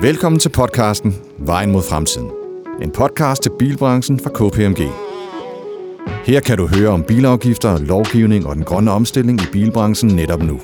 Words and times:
Velkommen 0.00 0.38
til 0.38 0.48
podcasten 0.48 1.16
Vejen 1.38 1.72
mod 1.72 1.82
fremtiden. 1.82 2.30
En 2.82 2.90
podcast 2.90 3.42
til 3.42 3.52
bilbranchen 3.58 4.20
fra 4.20 4.30
KPMG. 4.30 4.90
Her 6.24 6.40
kan 6.40 6.56
du 6.58 6.66
høre 6.66 6.88
om 6.88 7.02
bilafgifter, 7.02 7.78
lovgivning 7.78 8.46
og 8.46 8.56
den 8.56 8.64
grønne 8.64 8.90
omstilling 8.90 9.40
i 9.40 9.44
bilbranchen 9.52 10.16
netop 10.16 10.42
nu. 10.42 10.60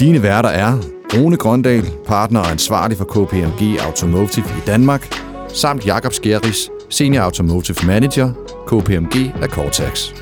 Dine 0.00 0.22
værter 0.22 0.48
er 0.48 0.78
Rune 1.14 1.36
Grøndal, 1.36 1.90
partner 2.06 2.40
og 2.40 2.50
ansvarlig 2.50 2.96
for 2.96 3.04
KPMG 3.04 3.78
Automotive 3.86 4.46
i 4.46 4.66
Danmark, 4.66 5.14
samt 5.48 5.86
Jakob 5.86 6.12
Skjeris, 6.12 6.70
Senior 6.88 7.22
Automotive 7.22 7.86
Manager, 7.86 8.32
KPMG 8.66 9.42
af 9.42 9.48
Cortex. 9.48 10.12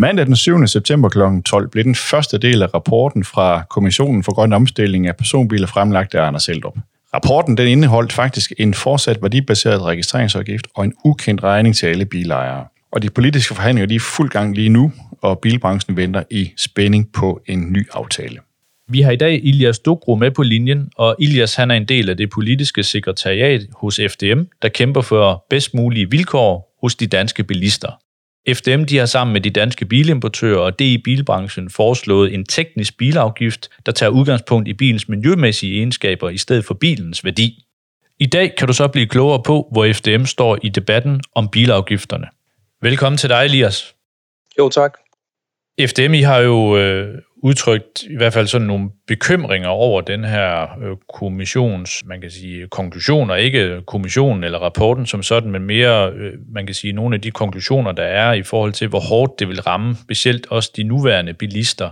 Mandag 0.00 0.26
den 0.26 0.36
7. 0.36 0.66
september 0.66 1.08
kl. 1.08 1.18
12 1.46 1.70
blev 1.70 1.84
den 1.84 1.94
første 1.94 2.38
del 2.38 2.62
af 2.62 2.74
rapporten 2.74 3.24
fra 3.24 3.62
Kommissionen 3.70 4.24
for 4.24 4.34
Grøn 4.34 4.52
Omstilling 4.52 5.06
af 5.06 5.16
personbiler 5.16 5.66
fremlagt 5.66 6.14
af 6.14 6.26
Anders 6.26 6.48
Eldrup. 6.48 6.76
Rapporten 7.14 7.56
den 7.56 7.68
indeholdt 7.68 8.12
faktisk 8.12 8.52
en 8.58 8.74
fortsat 8.74 9.22
værdibaseret 9.22 9.82
registreringsafgift 9.82 10.66
og 10.74 10.84
en 10.84 10.92
ukendt 11.04 11.42
regning 11.42 11.76
til 11.76 11.86
alle 11.86 12.04
bilejere. 12.04 12.64
Og 12.92 13.02
de 13.02 13.10
politiske 13.10 13.54
forhandlinger 13.54 13.86
de 13.86 13.94
er 13.94 14.00
fuld 14.00 14.30
gang 14.30 14.54
lige 14.54 14.68
nu, 14.68 14.92
og 15.22 15.38
bilbranchen 15.38 15.96
venter 15.96 16.22
i 16.30 16.50
spænding 16.56 17.12
på 17.12 17.40
en 17.46 17.72
ny 17.72 17.86
aftale. 17.92 18.38
Vi 18.88 19.00
har 19.00 19.10
i 19.10 19.16
dag 19.16 19.40
Ilias 19.44 19.78
Dogro 19.78 20.14
med 20.14 20.30
på 20.30 20.42
linjen, 20.42 20.88
og 20.96 21.16
Ilias 21.18 21.54
han 21.54 21.70
er 21.70 21.74
en 21.74 21.84
del 21.84 22.10
af 22.10 22.16
det 22.16 22.30
politiske 22.30 22.82
sekretariat 22.82 23.66
hos 23.76 24.00
FDM, 24.10 24.42
der 24.62 24.68
kæmper 24.68 25.00
for 25.00 25.44
bedst 25.50 25.74
mulige 25.74 26.10
vilkår 26.10 26.76
hos 26.80 26.94
de 26.94 27.06
danske 27.06 27.44
bilister. 27.44 27.90
FDM 28.54 28.84
de 28.84 28.96
har 28.98 29.06
sammen 29.06 29.32
med 29.32 29.40
de 29.40 29.50
danske 29.50 29.84
bilimportører 29.84 30.58
og 30.58 30.78
DI 30.78 30.98
Bilbranchen 30.98 31.70
foreslået 31.70 32.34
en 32.34 32.44
teknisk 32.44 32.98
bilafgift, 32.98 33.68
der 33.86 33.92
tager 33.92 34.10
udgangspunkt 34.10 34.68
i 34.68 34.74
bilens 34.74 35.08
miljømæssige 35.08 35.76
egenskaber 35.76 36.30
i 36.30 36.36
stedet 36.36 36.64
for 36.64 36.74
bilens 36.74 37.24
værdi. 37.24 37.64
I 38.18 38.26
dag 38.26 38.54
kan 38.58 38.66
du 38.66 38.72
så 38.72 38.88
blive 38.88 39.06
klogere 39.06 39.42
på, 39.42 39.68
hvor 39.72 39.92
FDM 39.92 40.24
står 40.24 40.58
i 40.62 40.68
debatten 40.68 41.20
om 41.34 41.48
bilafgifterne. 41.48 42.26
Velkommen 42.82 43.16
til 43.16 43.28
dig, 43.28 43.44
Elias. 43.44 43.94
Jo, 44.58 44.68
tak. 44.68 44.98
FDM 45.80 46.14
I 46.14 46.20
har 46.20 46.38
jo 46.38 46.76
øh, 46.76 47.14
udtrykt 47.42 48.02
i 48.02 48.16
hvert 48.16 48.32
fald 48.32 48.46
sådan 48.46 48.66
nogle 48.66 48.90
bekymringer 49.06 49.68
over 49.68 50.00
den 50.00 50.24
her 50.24 50.62
øh, 50.82 50.96
kommissions, 51.14 52.04
man 52.06 52.20
kan 52.20 52.30
sige, 52.30 52.68
konklusioner, 52.68 53.34
ikke 53.34 53.82
kommissionen 53.86 54.44
eller 54.44 54.58
rapporten 54.58 55.06
som 55.06 55.22
sådan, 55.22 55.50
men 55.50 55.62
mere, 55.62 56.12
øh, 56.12 56.32
man 56.52 56.66
kan 56.66 56.74
sige, 56.74 56.92
nogle 56.92 57.14
af 57.14 57.20
de 57.20 57.30
konklusioner, 57.30 57.92
der 57.92 58.02
er 58.02 58.32
i 58.32 58.42
forhold 58.42 58.72
til, 58.72 58.88
hvor 58.88 59.00
hårdt 59.00 59.38
det 59.38 59.48
vil 59.48 59.60
ramme, 59.60 59.96
specielt 60.02 60.46
også 60.50 60.72
de 60.76 60.82
nuværende 60.82 61.34
bilister. 61.34 61.90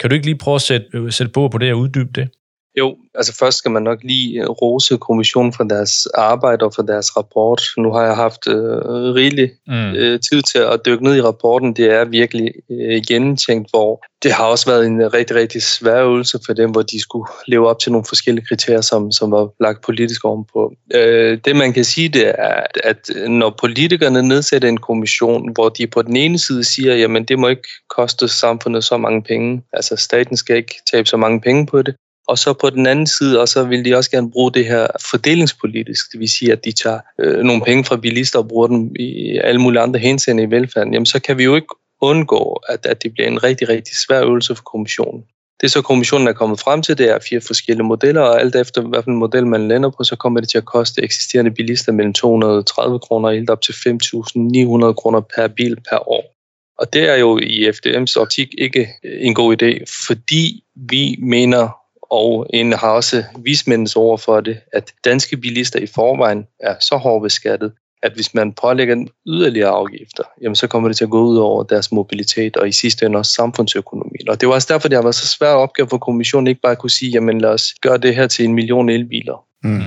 Kan 0.00 0.10
du 0.10 0.14
ikke 0.14 0.26
lige 0.26 0.38
prøve 0.38 0.54
at 0.54 0.62
sætte, 0.62 0.86
øh, 0.94 1.12
sætte 1.12 1.32
på 1.32 1.48
på 1.48 1.58
det 1.58 1.72
og 1.72 1.78
uddybe 1.78 2.10
det? 2.14 2.28
Jo, 2.78 2.96
altså 3.14 3.36
først 3.36 3.58
skal 3.58 3.70
man 3.70 3.82
nok 3.82 3.98
lige 4.02 4.42
øh, 4.42 4.48
rose 4.48 4.96
kommissionen 4.96 5.52
for 5.52 5.64
deres 5.64 6.06
arbejde 6.06 6.64
og 6.64 6.74
for 6.74 6.82
deres 6.82 7.16
rapport. 7.16 7.62
Nu 7.78 7.92
har 7.92 8.02
jeg 8.02 8.16
haft 8.16 8.48
øh, 8.48 8.78
rigelig 9.14 9.50
mm. 9.66 9.92
øh, 9.92 10.20
tid 10.20 10.42
til 10.42 10.58
at 10.58 10.80
dykke 10.86 11.04
ned 11.04 11.16
i 11.16 11.22
rapporten. 11.22 11.72
Det 11.72 11.86
er 11.92 12.04
virkelig 12.04 12.52
øh, 12.70 13.02
gennemtænkt, 13.08 13.70
hvor 13.70 14.04
det 14.22 14.32
har 14.32 14.44
også 14.44 14.66
været 14.66 14.86
en 14.86 15.14
rigtig, 15.14 15.36
rigtig 15.36 15.62
svær 15.62 16.04
øvelse 16.04 16.38
for 16.46 16.52
dem, 16.52 16.70
hvor 16.70 16.82
de 16.82 17.00
skulle 17.00 17.28
leve 17.46 17.68
op 17.68 17.78
til 17.78 17.92
nogle 17.92 18.04
forskellige 18.08 18.46
kriterier, 18.46 18.80
som, 18.80 19.12
som 19.12 19.30
var 19.30 19.48
lagt 19.60 19.84
politisk 19.84 20.24
ovenpå. 20.24 20.72
Øh, 20.94 21.38
det 21.44 21.56
man 21.56 21.72
kan 21.72 21.84
sige, 21.84 22.08
det 22.08 22.28
er, 22.28 22.66
at 22.84 23.10
når 23.28 23.56
politikerne 23.60 24.22
nedsætter 24.22 24.68
en 24.68 24.78
kommission, 24.78 25.52
hvor 25.52 25.68
de 25.68 25.86
på 25.86 26.02
den 26.02 26.16
ene 26.16 26.38
side 26.38 26.64
siger, 26.64 26.94
jamen 26.94 27.24
det 27.24 27.38
må 27.38 27.48
ikke 27.48 27.68
koste 27.96 28.28
samfundet 28.28 28.84
så 28.84 28.96
mange 28.96 29.22
penge, 29.22 29.62
altså 29.72 29.96
staten 29.96 30.36
skal 30.36 30.56
ikke 30.56 30.74
tabe 30.92 31.08
så 31.08 31.16
mange 31.16 31.40
penge 31.40 31.66
på 31.66 31.82
det, 31.82 31.94
og 32.28 32.38
så 32.38 32.52
på 32.52 32.70
den 32.70 32.86
anden 32.86 33.06
side, 33.06 33.40
og 33.40 33.48
så 33.48 33.64
vil 33.64 33.84
de 33.84 33.94
også 33.94 34.10
gerne 34.10 34.30
bruge 34.30 34.52
det 34.52 34.66
her 34.66 34.86
fordelingspolitisk, 35.10 36.12
det 36.12 36.20
vil 36.20 36.28
sige, 36.28 36.52
at 36.52 36.64
de 36.64 36.72
tager 36.72 36.98
øh, 37.20 37.42
nogle 37.42 37.62
penge 37.62 37.84
fra 37.84 37.96
bilister 37.96 38.38
og 38.38 38.48
bruger 38.48 38.66
dem 38.66 38.96
i 38.98 39.38
alle 39.44 39.60
mulige 39.60 39.80
andre 39.80 40.00
henseende 40.00 40.42
i 40.42 40.50
velfærden, 40.50 40.92
jamen 40.92 41.06
så 41.06 41.20
kan 41.20 41.38
vi 41.38 41.44
jo 41.44 41.54
ikke 41.54 41.74
undgå, 42.00 42.62
at, 42.68 42.86
at 42.86 43.02
det 43.02 43.12
bliver 43.12 43.28
en 43.28 43.44
rigtig, 43.44 43.68
rigtig 43.68 43.96
svær 43.96 44.22
øvelse 44.22 44.54
for 44.54 44.62
kommissionen. 44.62 45.24
Det 45.60 45.70
så 45.70 45.82
kommissionen 45.82 46.28
er 46.28 46.32
kommet 46.32 46.60
frem 46.60 46.82
til, 46.82 46.98
det 46.98 47.10
er 47.10 47.18
fire 47.28 47.40
forskellige 47.40 47.86
modeller, 47.86 48.20
og 48.20 48.40
alt 48.40 48.56
efter 48.56 48.82
hvilken 48.82 49.16
model 49.16 49.46
man 49.46 49.68
lander 49.68 49.90
på, 49.90 50.04
så 50.04 50.16
kommer 50.16 50.40
det 50.40 50.48
til 50.48 50.58
at 50.58 50.64
koste 50.64 51.02
eksisterende 51.02 51.50
bilister 51.50 51.92
mellem 51.92 52.12
230 52.12 52.98
kroner 52.98 53.28
og 53.28 53.34
helt 53.34 53.50
op 53.50 53.60
til 53.60 53.72
5.900 53.72 54.92
kroner 54.92 55.20
per 55.36 55.48
bil 55.48 55.76
per 55.90 56.08
år. 56.08 56.34
Og 56.78 56.92
det 56.92 57.08
er 57.08 57.16
jo 57.16 57.38
i 57.38 57.68
FDM's 57.68 58.20
optik 58.20 58.48
ikke 58.58 58.88
en 59.04 59.34
god 59.34 59.62
idé, 59.62 59.84
fordi 60.06 60.64
vi 60.74 61.16
mener 61.22 61.83
og 62.14 62.46
en 62.50 62.72
har 62.72 62.90
også 62.90 63.24
vismændenes 63.38 63.96
ord 63.96 64.18
for 64.18 64.40
det, 64.40 64.60
at 64.72 64.92
danske 65.04 65.36
bilister 65.36 65.80
i 65.80 65.86
forvejen 65.86 66.46
er 66.60 66.74
så 66.80 66.96
hårdt 66.96 67.22
beskattet, 67.22 67.72
at 68.02 68.12
hvis 68.12 68.34
man 68.34 68.52
pålægger 68.52 69.04
yderligere 69.26 69.70
afgifter, 69.70 70.22
jamen 70.42 70.56
så 70.56 70.66
kommer 70.66 70.88
det 70.88 70.96
til 70.96 71.04
at 71.04 71.10
gå 71.10 71.22
ud 71.24 71.36
over 71.36 71.62
deres 71.62 71.92
mobilitet 71.92 72.56
og 72.56 72.68
i 72.68 72.72
sidste 72.72 73.06
ende 73.06 73.18
også 73.18 73.32
samfundsøkonomien. 73.32 74.28
Og 74.28 74.40
det 74.40 74.48
var 74.48 74.54
også 74.54 74.72
derfor, 74.72 74.88
det 74.88 74.96
har 74.96 75.02
været 75.02 75.14
så 75.14 75.26
svært 75.26 75.56
opgave 75.56 75.88
for 75.88 75.98
kommissionen 75.98 76.46
ikke 76.46 76.60
bare 76.60 76.76
kunne 76.76 76.90
sige, 76.90 77.10
jamen 77.10 77.40
lad 77.40 77.50
os 77.50 77.74
gøre 77.82 77.98
det 77.98 78.14
her 78.14 78.26
til 78.26 78.44
en 78.44 78.54
million 78.54 78.88
elbiler. 78.88 79.44
Mm. 79.64 79.82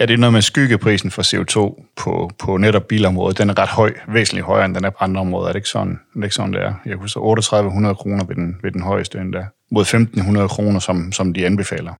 Ja, 0.00 0.06
det 0.06 0.14
er 0.14 0.18
noget 0.18 0.32
med 0.32 0.42
skyggeprisen 0.42 1.10
for 1.10 1.22
CO2 1.22 1.84
på, 1.96 2.30
på 2.38 2.56
netop 2.56 2.86
bilområdet. 2.88 3.38
Den 3.38 3.50
er 3.50 3.58
ret 3.58 3.68
høj, 3.68 3.94
væsentligt 4.08 4.46
højere 4.46 4.64
end 4.64 4.74
den 4.74 4.84
er 4.84 4.90
på 4.90 4.96
andre 5.00 5.20
områder. 5.20 5.48
Er 5.48 5.52
det 5.52 5.58
ikke 5.58 5.68
sådan, 5.68 6.00
det 6.14 6.20
er 6.20 6.24
ikke 6.24 6.34
sådan 6.34 6.52
det 6.52 6.62
er? 6.62 6.74
Jeg 6.86 6.96
husker 6.96 7.20
3800 7.20 7.94
kroner 7.94 8.24
ved 8.24 8.34
den, 8.34 8.56
ved 8.62 8.70
den 8.70 8.82
højeste 8.82 9.18
endda, 9.18 9.46
mod 9.70 9.82
1500 9.82 10.48
kroner, 10.48 10.80
som, 10.80 11.12
som 11.12 11.34
de 11.34 11.46
anbefaler. 11.46 11.92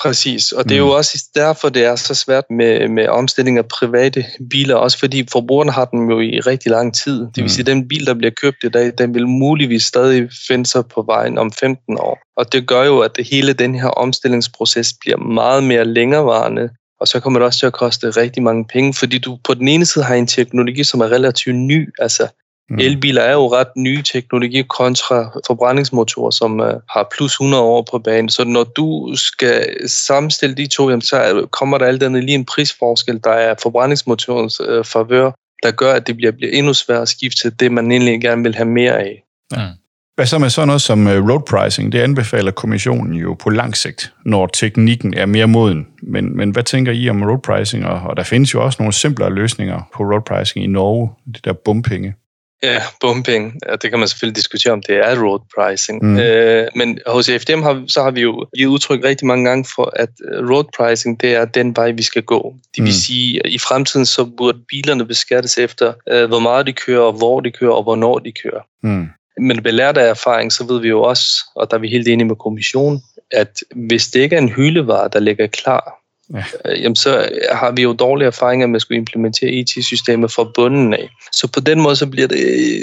Præcis, 0.00 0.52
og 0.52 0.64
det 0.64 0.72
er 0.72 0.78
jo 0.78 0.84
mm. 0.84 0.90
også 0.90 1.28
derfor, 1.34 1.68
det 1.68 1.84
er 1.84 1.96
så 1.96 2.14
svært 2.14 2.44
med, 2.50 2.88
med 2.88 3.08
omstilling 3.08 3.58
af 3.58 3.66
private 3.66 4.24
biler, 4.50 4.74
også 4.74 4.98
fordi 4.98 5.26
forbrugerne 5.32 5.72
har 5.72 5.84
dem 5.84 6.10
jo 6.10 6.20
i 6.20 6.40
rigtig 6.40 6.70
lang 6.70 6.94
tid. 6.94 7.20
Det 7.20 7.36
vil 7.36 7.44
mm. 7.44 7.48
sige, 7.48 7.62
at 7.62 7.66
den 7.66 7.88
bil, 7.88 8.06
der 8.06 8.14
bliver 8.14 8.30
købt 8.42 8.56
i 8.64 8.68
dag, 8.68 8.92
den 8.98 9.14
vil 9.14 9.28
muligvis 9.28 9.82
stadig 9.82 10.28
finde 10.48 10.66
sig 10.66 10.86
på 10.86 11.02
vejen 11.02 11.38
om 11.38 11.52
15 11.52 11.98
år. 11.98 12.18
Og 12.36 12.52
det 12.52 12.66
gør 12.66 12.84
jo, 12.84 13.00
at 13.00 13.16
det 13.16 13.28
hele 13.30 13.52
den 13.52 13.74
her 13.74 13.88
omstillingsproces 13.88 14.94
bliver 15.00 15.16
meget 15.16 15.64
mere 15.64 15.84
længerevarende, 15.84 16.68
og 17.00 17.08
så 17.08 17.20
kommer 17.20 17.38
det 17.38 17.46
også 17.46 17.58
til 17.58 17.66
at 17.66 17.72
koste 17.72 18.10
rigtig 18.10 18.42
mange 18.42 18.64
penge, 18.64 18.94
fordi 18.94 19.18
du 19.18 19.38
på 19.44 19.54
den 19.54 19.68
ene 19.68 19.86
side 19.86 20.04
har 20.04 20.14
en 20.14 20.26
teknologi, 20.26 20.84
som 20.84 21.00
er 21.00 21.12
relativt 21.12 21.56
ny. 21.56 21.88
Altså, 21.98 22.28
mm. 22.70 22.78
elbiler 22.78 23.22
er 23.22 23.32
jo 23.32 23.52
ret 23.52 23.68
nye 23.76 24.02
teknologi 24.02 24.62
kontra 24.62 25.40
forbrændingsmotorer, 25.46 26.30
som 26.30 26.60
uh, 26.60 26.66
har 26.66 27.08
plus 27.16 27.32
100 27.32 27.62
år 27.62 27.86
på 27.90 27.98
banen. 27.98 28.28
Så 28.28 28.44
når 28.44 28.64
du 28.64 29.12
skal 29.16 29.88
sammenstille 29.88 30.54
de 30.54 30.66
to, 30.66 30.88
jamen, 30.88 31.02
så 31.02 31.46
kommer 31.50 31.78
der 31.78 31.86
alt 31.86 32.02
andet 32.02 32.24
lige 32.24 32.34
en 32.34 32.44
prisforskel, 32.44 33.20
der 33.24 33.30
er 33.30 33.54
forbrændingsmotorens 33.62 34.60
uh, 34.60 34.84
favør, 34.84 35.30
der 35.62 35.70
gør, 35.70 35.92
at 35.92 36.06
det 36.06 36.16
bliver, 36.16 36.32
bliver 36.32 36.52
endnu 36.52 36.74
sværere 36.74 37.02
at 37.02 37.08
skifte 37.08 37.42
til 37.42 37.60
det, 37.60 37.72
man 37.72 37.92
egentlig 37.92 38.20
gerne 38.20 38.42
vil 38.42 38.54
have 38.54 38.68
mere 38.68 38.98
af. 38.98 39.24
Ja. 39.52 39.68
Hvad 40.14 40.26
så 40.26 40.38
med 40.38 40.50
sådan 40.50 40.66
noget 40.66 40.82
som 40.82 41.06
øh, 41.06 41.28
road 41.28 41.42
pricing? 41.50 41.92
Det 41.92 42.00
anbefaler 42.00 42.50
kommissionen 42.50 43.14
jo 43.14 43.34
på 43.34 43.50
lang 43.50 43.76
sigt, 43.76 44.12
når 44.24 44.46
teknikken 44.46 45.14
er 45.14 45.26
mere 45.26 45.46
moden. 45.46 45.86
Men, 46.02 46.36
men 46.36 46.50
hvad 46.50 46.62
tænker 46.62 46.92
I 46.92 47.08
om 47.08 47.22
road 47.22 47.38
pricing? 47.38 47.86
Og, 47.86 48.00
og 48.00 48.16
der 48.16 48.22
findes 48.22 48.54
jo 48.54 48.64
også 48.64 48.76
nogle 48.82 48.92
simplere 48.92 49.30
løsninger 49.30 49.90
på 49.94 50.02
road 50.02 50.22
pricing 50.26 50.64
i 50.64 50.68
Norge, 50.68 51.10
det 51.34 51.44
der 51.44 51.52
bumpenge. 51.52 52.14
Ja, 52.62 52.82
bumping. 53.00 53.58
Ja, 53.68 53.72
det 53.76 53.90
kan 53.90 53.98
man 53.98 54.08
selvfølgelig 54.08 54.36
diskutere, 54.36 54.72
om 54.72 54.82
det 54.82 54.96
er 54.96 55.22
road 55.22 55.40
pricing. 55.54 56.02
Mm. 56.02 56.18
Øh, 56.18 56.68
men 56.74 56.98
hos 57.06 57.30
FDM 57.40 57.62
har, 57.62 57.84
så 57.88 58.02
har 58.02 58.10
vi 58.10 58.20
jo 58.20 58.46
givet 58.56 58.70
udtryk 58.70 59.04
rigtig 59.04 59.26
mange 59.26 59.48
gange 59.48 59.64
for, 59.76 59.92
at 59.96 60.08
øh, 60.32 60.50
road 60.50 60.64
pricing, 60.76 61.20
det 61.20 61.34
er 61.34 61.44
den 61.44 61.76
vej, 61.76 61.90
vi 61.90 62.02
skal 62.02 62.22
gå. 62.22 62.54
Det 62.76 62.82
vil 62.82 62.90
mm. 62.90 63.00
sige, 63.06 63.40
at 63.44 63.50
i 63.50 63.58
fremtiden 63.58 64.06
så 64.06 64.24
burde 64.24 64.58
bilerne 64.68 65.06
beskattes 65.06 65.58
efter, 65.58 65.92
øh, 66.08 66.28
hvor 66.28 66.38
meget 66.38 66.66
de 66.66 66.72
kører, 66.72 67.12
hvor 67.12 67.40
de 67.40 67.50
kører 67.50 67.72
og 67.72 67.82
hvornår 67.82 68.18
de 68.18 68.32
kører. 68.32 68.62
Mm. 68.82 69.08
Men 69.38 69.62
belært 69.62 69.96
af 69.96 70.10
erfaring, 70.10 70.52
så 70.52 70.66
ved 70.66 70.80
vi 70.80 70.88
jo 70.88 71.02
også, 71.02 71.26
og 71.56 71.70
der 71.70 71.76
er 71.76 71.80
vi 71.80 71.88
helt 71.88 72.08
enige 72.08 72.28
med 72.28 72.36
kommissionen, 72.36 73.02
at 73.30 73.60
hvis 73.74 74.08
det 74.08 74.20
ikke 74.20 74.36
er 74.36 74.40
en 74.40 74.48
hyldevare, 74.48 75.08
der 75.12 75.18
ligger 75.18 75.46
klar, 75.46 76.03
ja. 76.32 76.44
øh, 76.64 76.82
jamen 76.82 76.96
så 76.96 77.28
har 77.52 77.70
vi 77.70 77.82
jo 77.82 77.92
dårlige 77.92 78.26
erfaringer 78.26 78.66
med 78.66 78.76
at 78.76 78.82
skulle 78.82 78.98
implementere 78.98 79.50
IT-systemet 79.50 80.32
fra 80.32 80.44
bunden 80.54 80.94
af. 80.94 81.08
Så 81.32 81.48
på 81.48 81.60
den 81.60 81.80
måde, 81.80 81.96
så 81.96 82.06
bliver 82.06 82.28
det 82.28 82.40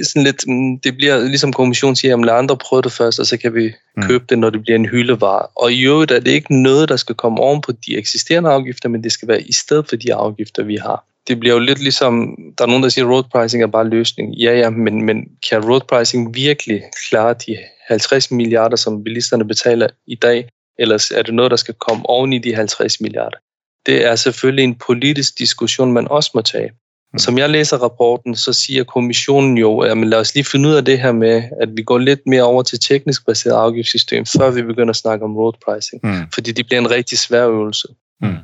sådan 0.08 0.24
lidt, 0.24 0.48
mm, 0.48 0.80
det 0.80 0.98
bliver 0.98 1.20
ligesom 1.20 1.54
kommissionen 1.54 1.96
siger, 1.96 2.18
at 2.18 2.26
lad 2.26 2.34
andre 2.34 2.58
prøve 2.58 2.82
det 2.82 2.92
først, 2.92 3.20
og 3.20 3.26
så 3.26 3.38
kan 3.38 3.56
vi 3.56 3.72
mm. 3.98 4.04
købe 4.04 4.26
det, 4.30 4.40
når 4.40 4.50
det 4.50 4.62
bliver 4.62 4.76
en 4.76 4.90
hyldevare. 4.90 5.46
Og 5.56 5.74
i 5.74 5.84
øvrigt 5.84 6.12
er 6.12 6.20
det 6.20 6.32
ikke 6.32 6.62
noget, 6.62 6.90
der 6.90 6.96
skal 6.96 7.16
komme 7.16 7.40
oven 7.40 7.62
på 7.62 7.72
de 7.72 7.98
eksisterende 7.98 8.50
afgifter, 8.50 8.90
men 8.90 9.04
det 9.04 9.12
skal 9.12 9.28
være 9.28 9.42
i 9.42 9.54
stedet 9.54 9.90
for 9.90 9.96
de 9.96 10.14
afgifter, 10.14 10.64
vi 10.64 10.76
har 10.76 11.06
det 11.28 11.40
bliver 11.40 11.54
jo 11.54 11.60
lidt 11.60 11.80
ligesom, 11.80 12.36
der 12.58 12.64
er 12.64 12.68
nogen, 12.68 12.84
der 12.84 12.90
siger, 12.90 13.06
at 13.06 13.12
road 13.12 13.24
pricing 13.32 13.64
er 13.64 13.68
bare 13.68 13.88
løsning. 13.90 14.36
Ja, 14.36 14.54
ja, 14.60 14.70
men, 14.70 15.06
men 15.06 15.18
kan 15.50 15.70
road 15.70 15.82
pricing 15.90 16.36
virkelig 16.36 16.84
klare 17.10 17.36
de 17.48 17.58
50 17.88 18.32
milliarder, 18.32 18.76
som 18.76 19.04
bilisterne 19.04 19.48
betaler 19.48 19.88
i 20.08 20.16
dag? 20.16 20.50
Eller 20.82 21.12
er 21.16 21.22
det 21.22 21.34
noget, 21.34 21.52
der 21.52 21.58
skal 21.58 21.74
komme 21.74 22.10
oven 22.10 22.34
i 22.34 22.38
de 22.38 22.56
50 22.56 23.02
milliarder? 23.02 23.38
Det 23.86 24.06
er 24.06 24.16
selvfølgelig 24.16 24.64
en 24.64 24.76
politisk 24.76 25.40
diskussion, 25.40 25.94
man 25.94 26.08
også 26.08 26.32
må 26.36 26.42
tage. 26.42 26.72
Mm. 27.14 27.20
Som 27.20 27.38
jeg 27.38 27.50
læser 27.50 27.78
rapporten, 27.78 28.36
så 28.36 28.54
siger 28.54 28.84
kommissionen 28.84 29.58
jo, 29.58 29.80
at 29.80 29.98
lad 29.98 30.20
os 30.20 30.36
lige 30.36 30.44
finde 30.44 30.70
ud 30.70 30.74
af 30.74 30.86
det 30.86 31.00
her 31.00 31.12
med, 31.12 31.44
at 31.62 31.70
vi 31.76 31.84
går 31.84 31.98
lidt 31.98 32.20
mere 32.26 32.44
over 32.44 32.64
til 32.64 32.80
teknisk 32.80 33.26
baseret 33.26 33.56
afgiftssystem, 33.56 34.26
før 34.26 34.52
vi 34.52 34.62
begynder 34.62 34.90
at 34.90 34.96
snakke 34.96 35.26
om 35.26 35.38
road 35.38 35.54
pricing. 35.66 36.02
Mm. 36.04 36.32
Fordi 36.34 36.52
det 36.52 36.66
bliver 36.66 36.80
en 36.80 36.92
rigtig 36.92 37.20
svær 37.20 37.48
øvelse. 37.48 37.88
Mm. 38.22 38.38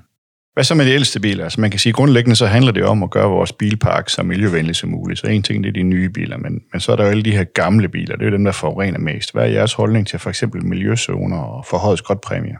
Hvad 0.57 0.63
så 0.63 0.75
med 0.75 0.85
de 0.85 0.91
ældste 0.91 1.19
biler? 1.19 1.43
Altså 1.43 1.61
man 1.61 1.71
kan 1.71 1.79
sige, 1.79 1.93
grundlæggende 1.93 2.35
så 2.35 2.45
handler 2.45 2.71
det 2.71 2.83
om 2.83 3.03
at 3.03 3.09
gøre 3.09 3.29
vores 3.29 3.51
bilpark 3.51 4.09
så 4.09 4.23
miljøvenlig 4.23 4.75
som 4.75 4.89
muligt. 4.89 5.19
Så 5.19 5.27
en 5.27 5.43
ting 5.43 5.63
det 5.63 5.69
er 5.69 5.73
de 5.73 5.83
nye 5.83 6.09
biler, 6.09 6.37
men, 6.37 6.61
men 6.71 6.81
så 6.81 6.91
er 6.91 6.95
der 6.95 7.03
jo 7.03 7.09
alle 7.09 7.23
de 7.23 7.31
her 7.31 7.43
gamle 7.43 7.89
biler. 7.89 8.15
Det 8.15 8.21
er 8.21 8.29
jo 8.29 8.35
dem, 8.35 8.43
der 8.43 8.51
forurener 8.51 8.99
mest. 8.99 9.33
Hvad 9.33 9.43
er 9.43 9.47
jeres 9.47 9.73
holdning 9.73 10.07
til 10.07 10.19
for 10.19 10.29
eksempel 10.29 10.65
miljøzoner 10.65 11.37
og 11.37 11.65
forhøjet 11.65 11.97
skrotpræmie? 11.97 12.57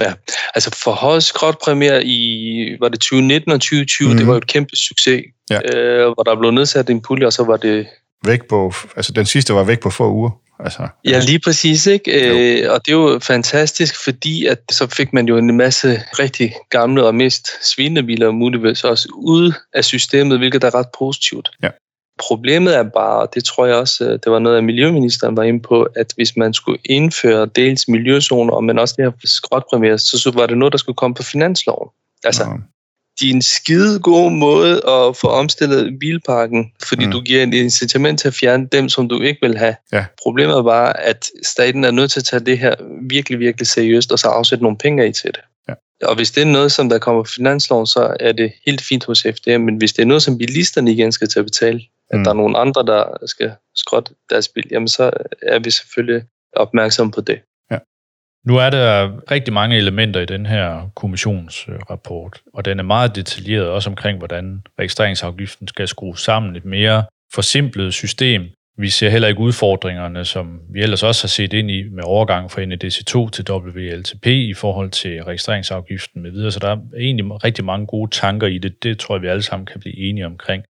Ja, 0.00 0.12
altså 0.54 0.78
forhøjet 0.84 1.22
skrotpræmier 1.22 2.00
i, 2.04 2.76
var 2.80 2.88
det 2.88 3.00
2019 3.00 3.52
og 3.52 3.60
2020, 3.60 4.08
mm. 4.08 4.14
det 4.14 4.20
mhm. 4.20 4.28
var 4.28 4.34
jo 4.34 4.38
et 4.38 4.46
kæmpe 4.46 4.76
succes, 4.76 5.22
ja. 5.50 5.76
øh, 5.76 6.12
hvor 6.14 6.22
der 6.22 6.38
blev 6.38 6.50
nedsat 6.50 6.90
en 6.90 7.02
pulje, 7.02 7.26
og 7.26 7.32
så 7.32 7.44
var 7.44 7.56
det... 7.56 7.86
Væk 8.24 8.48
på, 8.48 8.72
altså 8.96 9.12
den 9.12 9.26
sidste 9.26 9.54
var 9.54 9.64
væk 9.64 9.80
på 9.80 9.90
få 9.90 10.12
uger. 10.12 10.30
Altså, 10.58 10.88
ja, 11.04 11.20
lige 11.20 11.38
præcis, 11.38 11.86
ikke? 11.86 12.10
Øh, 12.10 12.72
og 12.72 12.86
det 12.86 12.92
er 12.92 12.96
jo 12.96 13.18
fantastisk, 13.22 14.04
fordi 14.04 14.46
at 14.46 14.58
så 14.70 14.86
fik 14.86 15.12
man 15.12 15.28
jo 15.28 15.36
en 15.36 15.56
masse 15.56 16.02
rigtig 16.18 16.54
gamle 16.70 17.06
og 17.06 17.14
mest 17.14 17.48
svinende 17.72 18.02
biler 18.02 18.30
muligvis 18.30 18.84
også 18.84 19.08
ud 19.14 19.52
af 19.72 19.84
systemet, 19.84 20.38
hvilket 20.38 20.64
er 20.64 20.74
ret 20.74 20.86
positivt. 20.98 21.50
Ja. 21.62 21.68
Problemet 22.18 22.76
er 22.76 22.82
bare, 22.82 23.20
og 23.20 23.34
det 23.34 23.44
tror 23.44 23.66
jeg 23.66 23.76
også, 23.76 24.04
øh, 24.04 24.10
det 24.10 24.32
var 24.32 24.38
noget 24.38 24.56
af 24.56 24.62
miljøministeren 24.62 25.36
var 25.36 25.42
inde 25.42 25.60
på, 25.60 25.82
at 25.82 26.12
hvis 26.16 26.36
man 26.36 26.54
skulle 26.54 26.78
indføre 26.84 27.46
dels 27.46 27.88
miljøzoner, 27.88 28.60
men 28.60 28.78
også 28.78 28.94
det 28.98 29.04
her 29.04 29.12
skrotpræmier, 29.24 29.96
så 29.96 30.32
var 30.34 30.46
det 30.46 30.58
noget, 30.58 30.72
der 30.72 30.78
skulle 30.78 30.96
komme 30.96 31.14
på 31.14 31.22
finansloven. 31.22 31.88
Altså, 32.24 32.44
ja. 32.44 32.50
Det 33.20 33.30
er 33.30 33.34
en 33.34 33.42
skide 33.42 33.98
god 33.98 34.30
måde 34.30 34.74
at 34.88 35.16
få 35.16 35.26
omstillet 35.26 35.98
bilparken, 36.00 36.72
fordi 36.88 37.04
mm. 37.06 37.12
du 37.12 37.20
giver 37.20 37.42
en 37.42 37.52
incitament 37.52 38.20
til 38.20 38.28
at 38.28 38.34
fjerne 38.34 38.68
dem, 38.72 38.88
som 38.88 39.08
du 39.08 39.20
ikke 39.20 39.38
vil 39.42 39.58
have. 39.58 39.76
Ja. 39.92 40.04
Problemet 40.22 40.64
bare, 40.64 41.00
at 41.00 41.26
staten 41.42 41.84
er 41.84 41.90
nødt 41.90 42.10
til 42.10 42.20
at 42.20 42.24
tage 42.24 42.44
det 42.44 42.58
her 42.58 42.74
virkelig, 43.08 43.38
virkelig 43.38 43.66
seriøst, 43.66 44.12
og 44.12 44.18
så 44.18 44.28
afsætte 44.28 44.64
nogle 44.64 44.78
penge 44.78 45.08
i 45.08 45.12
til 45.12 45.30
det. 45.30 45.40
Og 46.02 46.16
hvis 46.16 46.30
det 46.30 46.40
er 46.40 46.46
noget, 46.46 46.72
som 46.72 46.88
der 46.88 46.98
kommer 46.98 47.24
finansloven, 47.24 47.86
så 47.86 48.16
er 48.20 48.32
det 48.32 48.52
helt 48.66 48.80
fint 48.80 49.04
hos 49.04 49.22
FDM, 49.22 49.60
men 49.60 49.76
hvis 49.76 49.92
det 49.92 50.02
er 50.02 50.06
noget, 50.06 50.22
som 50.22 50.38
bilisterne 50.38 50.92
igen 50.92 51.12
skal 51.12 51.28
til 51.28 51.38
at 51.38 51.44
betale, 51.44 51.80
at 52.10 52.18
mm. 52.18 52.24
der 52.24 52.30
er 52.30 52.34
nogle 52.34 52.58
andre, 52.58 52.86
der 52.86 53.26
skal 53.26 53.52
skrotte 53.76 54.14
deres 54.30 54.48
bil, 54.48 54.64
jamen 54.70 54.88
så 54.88 55.10
er 55.42 55.58
vi 55.58 55.70
selvfølgelig 55.70 56.22
opmærksomme 56.52 57.12
på 57.12 57.20
det. 57.20 57.40
Nu 58.46 58.56
er 58.56 58.70
der 58.70 59.10
rigtig 59.30 59.54
mange 59.54 59.76
elementer 59.76 60.20
i 60.20 60.26
den 60.26 60.46
her 60.46 60.90
kommissionsrapport, 60.96 62.40
og 62.54 62.64
den 62.64 62.78
er 62.78 62.82
meget 62.82 63.16
detaljeret 63.16 63.68
også 63.68 63.90
omkring, 63.90 64.18
hvordan 64.18 64.62
registreringsafgiften 64.78 65.68
skal 65.68 65.88
skrues 65.88 66.20
sammen 66.20 66.56
et 66.56 66.64
mere 66.64 67.04
forsimplet 67.34 67.94
system. 67.94 68.42
Vi 68.78 68.88
ser 68.88 69.10
heller 69.10 69.28
ikke 69.28 69.40
udfordringerne, 69.40 70.24
som 70.24 70.60
vi 70.70 70.80
ellers 70.82 71.02
også 71.02 71.22
har 71.22 71.28
set 71.28 71.52
ind 71.52 71.70
i 71.70 71.88
med 71.88 72.04
overgang 72.04 72.50
fra 72.50 72.62
NEDC2 72.62 73.30
til 73.30 73.50
WLTP 73.50 74.26
i 74.26 74.54
forhold 74.54 74.90
til 74.90 75.22
registreringsafgiften 75.22 76.22
med 76.22 76.30
videre. 76.30 76.50
Så 76.50 76.58
der 76.58 76.68
er 76.68 76.78
egentlig 76.98 77.44
rigtig 77.44 77.64
mange 77.64 77.86
gode 77.86 78.10
tanker 78.10 78.46
i 78.46 78.58
det. 78.58 78.82
Det 78.82 78.98
tror 78.98 79.14
jeg, 79.14 79.22
vi 79.22 79.28
alle 79.28 79.42
sammen 79.42 79.66
kan 79.66 79.80
blive 79.80 79.96
enige 79.96 80.26
omkring. 80.26 80.64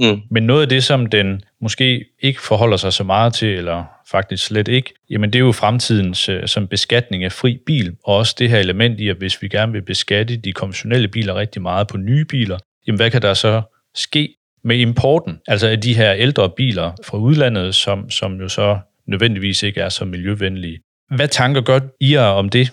Mm. 0.00 0.20
Men 0.30 0.42
noget 0.42 0.62
af 0.62 0.68
det, 0.68 0.84
som 0.84 1.06
den 1.06 1.42
måske 1.60 2.04
ikke 2.20 2.40
forholder 2.40 2.76
sig 2.76 2.92
så 2.92 3.04
meget 3.04 3.34
til, 3.34 3.48
eller 3.48 3.84
faktisk 4.10 4.44
slet 4.44 4.68
ikke, 4.68 4.94
jamen 5.10 5.32
det 5.32 5.38
er 5.38 5.44
jo 5.44 5.52
fremtidens 5.52 6.28
øh, 6.28 6.46
som 6.46 6.68
beskatning 6.68 7.24
af 7.24 7.32
fri 7.32 7.58
bil, 7.66 7.96
og 8.04 8.16
også 8.16 8.34
det 8.38 8.50
her 8.50 8.58
element 8.58 9.00
i, 9.00 9.08
at 9.08 9.16
hvis 9.16 9.42
vi 9.42 9.48
gerne 9.48 9.72
vil 9.72 9.82
beskatte 9.82 10.36
de 10.36 10.52
konventionelle 10.52 11.08
biler 11.08 11.34
rigtig 11.34 11.62
meget 11.62 11.88
på 11.88 11.96
nye 11.96 12.24
biler, 12.24 12.58
jamen 12.86 12.96
hvad 12.96 13.10
kan 13.10 13.22
der 13.22 13.34
så 13.34 13.62
ske 13.94 14.34
med 14.64 14.76
importen, 14.76 15.38
altså 15.48 15.68
af 15.68 15.80
de 15.80 15.94
her 15.94 16.14
ældre 16.14 16.50
biler 16.50 16.92
fra 17.04 17.18
udlandet, 17.18 17.74
som, 17.74 18.10
som 18.10 18.40
jo 18.40 18.48
så 18.48 18.78
nødvendigvis 19.06 19.62
ikke 19.62 19.80
er 19.80 19.88
så 19.88 20.04
miljøvenlige. 20.04 20.80
Hvad 21.16 21.28
tanker 21.28 21.60
gør 21.60 21.80
I 22.00 22.16
om 22.16 22.48
det? 22.48 22.72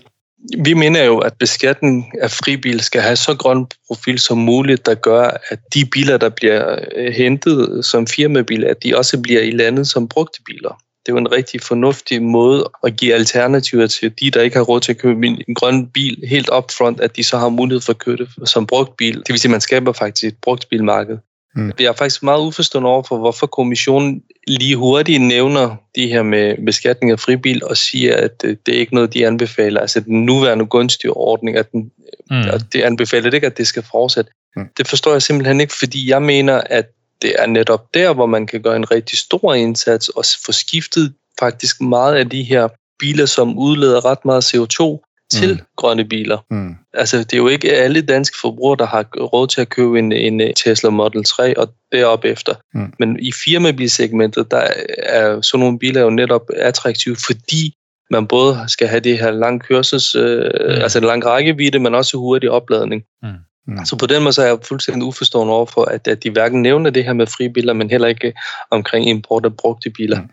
Vi 0.64 0.74
mener 0.74 1.04
jo, 1.04 1.18
at 1.18 1.34
beskatning 1.40 2.12
af 2.22 2.32
fribil 2.32 2.80
skal 2.80 3.02
have 3.02 3.16
så 3.16 3.36
grøn 3.36 3.68
profil 3.88 4.20
som 4.20 4.38
muligt, 4.38 4.86
der 4.86 4.96
gør, 4.96 5.30
at 5.50 5.60
de 5.74 5.86
biler, 5.86 6.18
der 6.18 6.30
bliver 6.30 6.80
øh, 6.96 7.14
hentet 7.14 7.86
som 7.86 8.08
firmabiler, 8.08 8.70
at 8.70 8.84
de 8.84 8.98
også 8.98 9.22
bliver 9.22 9.42
i 9.42 9.52
landet 9.52 9.88
som 9.88 10.08
brugte 10.08 10.40
biler. 10.46 10.82
Det 11.06 11.12
er 11.12 11.14
jo 11.14 11.18
en 11.18 11.32
rigtig 11.32 11.62
fornuftig 11.62 12.24
måde 12.24 12.70
at 12.84 12.98
give 12.98 13.14
alternativer 13.14 13.88
til 13.88 14.14
de, 14.20 14.32
der 14.32 14.42
ikke 14.42 14.56
har 14.56 14.64
råd 14.64 14.80
til 14.80 14.92
at 14.92 14.98
købe 14.98 15.28
en 15.28 15.56
grøn 15.56 15.88
bil 15.88 16.24
helt 16.28 16.50
upfront, 16.58 17.00
at 17.02 17.16
de 17.16 17.24
så 17.24 17.38
har 17.38 17.50
mulighed 17.50 17.82
for 17.82 17.94
at 17.94 18.00
købe 18.00 18.28
det 18.40 18.50
som 18.50 18.68
brugt 18.68 18.98
bil. 18.98 19.16
Det 19.16 19.30
vil 19.30 19.40
sige, 19.40 19.50
at 19.50 19.52
man 19.52 19.62
skaber 19.62 19.94
faktisk 19.94 20.34
et 20.34 20.38
brugt 20.42 20.70
bilmarked. 20.70 21.18
Mm. 21.56 21.72
Jeg 21.80 21.86
er 21.86 21.94
faktisk 21.94 22.24
meget 22.24 22.42
uforstående 22.42 22.90
over 22.90 23.04
for, 23.04 23.18
hvorfor 23.18 23.48
kommissionen 23.48 24.24
lige 24.48 24.76
hurtigt 24.76 25.22
nævner 25.22 25.76
de 25.96 26.08
her 26.08 26.24
med 26.24 26.66
beskatning 26.66 27.12
af 27.12 27.20
fribil 27.20 27.64
og 27.64 27.78
siger, 27.78 28.18
at 28.18 28.42
det 28.42 28.68
er 28.68 28.80
ikke 28.80 28.96
noget, 28.96 29.14
de 29.14 29.28
anbefaler. 29.28 29.82
Altså 29.82 30.00
den 30.00 30.26
nuværende 30.26 30.66
gunstige 30.66 31.12
ordning, 31.12 31.58
at 31.58 31.72
den, 31.72 31.92
mm. 32.32 32.38
at 32.38 32.62
det 32.74 32.82
anbefaler 32.82 33.32
ikke, 33.32 33.48
at 33.48 33.58
det 33.58 33.68
skal 33.68 33.84
fortsætte. 33.92 34.32
Mm. 34.56 34.66
Det 34.78 34.88
forstår 34.88 35.12
jeg 35.12 35.22
simpelthen 35.22 35.62
ikke, 35.62 35.74
fordi 35.74 36.10
jeg 36.10 36.22
mener, 36.22 36.62
at 36.66 36.86
det 37.22 37.34
er 37.40 37.46
netop 37.46 37.94
der, 37.94 38.14
hvor 38.14 38.26
man 38.26 38.48
kan 38.48 38.62
gøre 38.62 38.76
en 38.76 38.92
rigtig 38.92 39.18
stor 39.18 39.54
indsats 39.54 40.10
og 40.10 40.26
få 40.46 40.52
skiftet 40.52 41.14
faktisk 41.40 41.82
meget 41.82 42.16
af 42.16 42.30
de 42.30 42.44
her 42.44 42.68
biler, 43.00 43.26
som 43.26 43.58
udleder 43.58 44.06
ret 44.06 44.26
meget 44.26 44.56
CO2, 44.56 45.09
til 45.32 45.54
mm. 45.54 45.60
grønne 45.78 46.06
biler. 46.06 46.38
Mm. 46.52 46.76
Altså, 46.94 47.18
det 47.18 47.34
er 47.34 47.38
jo 47.38 47.48
ikke 47.48 47.72
alle 47.72 48.02
danske 48.02 48.38
forbrugere, 48.42 48.78
der 48.78 48.86
har 48.86 49.06
råd 49.16 49.48
til 49.48 49.62
at 49.62 49.70
købe 49.70 50.00
en, 50.00 50.12
en 50.12 50.54
Tesla 50.54 50.90
Model 50.90 51.24
3 51.24 51.58
og 51.58 51.74
derop 51.92 52.26
efter. 52.26 52.54
Mm. 52.74 52.94
Men 53.00 53.20
i 53.20 53.32
firmabilsegmentet, 53.46 54.52
der 54.52 54.64
er 54.98 55.42
sådan 55.42 55.60
nogle 55.60 55.80
biler 55.80 56.02
jo 56.02 56.10
netop 56.10 56.50
attraktive, 56.56 57.16
fordi 57.16 57.74
man 58.12 58.28
både 58.28 58.58
skal 58.68 58.88
have 58.88 59.00
det 59.00 59.20
her 59.20 59.32
lang 59.32 59.62
kørsels, 59.62 60.16
øh, 60.16 60.44
mm. 60.44 60.82
altså 60.82 61.00
en 61.00 61.06
lang 61.06 61.26
rækkevidde, 61.26 61.80
men 61.80 61.96
også 61.96 62.18
hurtig 62.18 62.52
opladning. 62.52 63.04
Mm. 63.24 63.30
Mm. 63.68 63.86
Så 63.86 63.96
på 63.96 64.06
den 64.06 64.24
måde 64.24 64.34
så 64.34 64.42
er 64.42 64.48
jeg 64.48 64.58
fuldstændig 64.68 65.04
uforstående 65.04 65.54
over 65.54 65.66
for, 65.66 65.86
at, 65.86 66.08
at 66.08 66.24
de 66.24 66.30
hverken 66.30 66.62
nævner 66.62 66.90
det 66.90 67.04
her 67.04 67.14
med 67.14 67.28
fribiler, 67.28 67.74
men 67.74 67.90
heller 67.90 68.08
ikke 68.08 68.34
omkring 68.72 69.10
import 69.10 69.46
af 69.46 69.58
brugte 69.58 69.90
biler. 69.90 70.22
Mm 70.22 70.30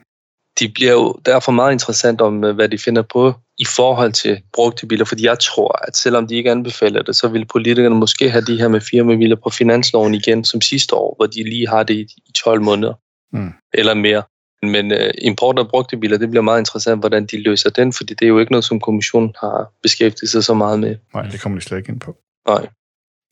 de 0.61 0.69
bliver 0.69 0.93
jo 0.93 1.17
derfor 1.26 1.53
meget 1.53 1.73
interessant 1.73 2.20
om, 2.20 2.44
øh, 2.44 2.55
hvad 2.55 2.69
de 2.69 2.79
finder 2.79 3.03
på 3.03 3.35
i 3.58 3.64
forhold 3.64 4.12
til 4.12 4.43
brugte 4.53 4.87
biler, 4.87 5.05
fordi 5.05 5.25
jeg 5.26 5.38
tror, 5.38 5.87
at 5.88 5.97
selvom 5.97 6.26
de 6.26 6.35
ikke 6.35 6.50
anbefaler 6.50 7.03
det, 7.03 7.17
så 7.17 7.29
vil 7.29 7.44
politikerne 7.44 7.94
måske 7.94 8.31
have 8.31 8.44
de 8.44 8.58
her 8.58 8.69
med 8.69 8.81
firmabiler 8.81 9.37
på 9.37 9.50
finansloven 9.50 10.14
igen 10.14 10.44
som 10.44 10.61
sidste 10.61 10.94
år, 10.94 11.14
hvor 11.17 11.26
de 11.26 11.43
lige 11.43 11.69
har 11.69 11.82
det 11.82 11.94
i 11.94 12.32
12 12.35 12.62
måneder 12.62 12.94
mm. 13.32 13.53
eller 13.75 13.94
mere. 13.94 14.23
Men 14.62 14.93
uh, 14.93 14.99
import 15.19 15.58
af 15.58 15.69
brugte 15.69 15.97
biler, 15.97 16.19
det 16.19 16.31
bliver 16.31 16.43
meget 16.43 16.58
interessant, 16.58 17.00
hvordan 17.03 17.27
de 17.27 17.43
løser 17.43 17.70
den, 17.70 17.93
fordi 17.93 18.15
det 18.15 18.25
er 18.25 18.29
jo 18.29 18.39
ikke 18.39 18.53
noget, 18.53 18.65
som 18.65 18.81
kommissionen 18.81 19.34
har 19.41 19.72
beskæftiget 19.82 20.31
sig 20.31 20.44
så 20.44 20.55
meget 20.55 20.81
med. 20.81 20.96
Nej, 21.15 21.27
det 21.27 21.41
kommer 21.41 21.58
de 21.58 21.65
slet 21.65 21.79
ikke 21.79 21.93
ind 21.93 22.01
på. 22.01 22.17
Nej. 22.48 22.67